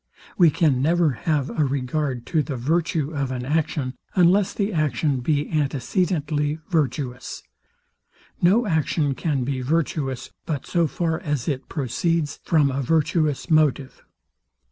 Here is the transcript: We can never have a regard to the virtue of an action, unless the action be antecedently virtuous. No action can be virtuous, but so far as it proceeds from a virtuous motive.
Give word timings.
We 0.35 0.49
can 0.49 0.81
never 0.81 1.11
have 1.11 1.51
a 1.51 1.63
regard 1.63 2.25
to 2.25 2.41
the 2.41 2.55
virtue 2.55 3.11
of 3.13 3.29
an 3.29 3.45
action, 3.45 3.93
unless 4.15 4.51
the 4.51 4.73
action 4.73 5.19
be 5.19 5.47
antecedently 5.51 6.57
virtuous. 6.71 7.43
No 8.41 8.65
action 8.65 9.13
can 9.13 9.43
be 9.43 9.61
virtuous, 9.61 10.31
but 10.47 10.65
so 10.65 10.87
far 10.87 11.19
as 11.19 11.47
it 11.47 11.69
proceeds 11.69 12.39
from 12.45 12.71
a 12.71 12.81
virtuous 12.81 13.51
motive. 13.51 14.01